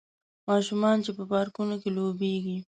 [0.49, 2.57] ماشومان چې په پارکونو کې لوبیږي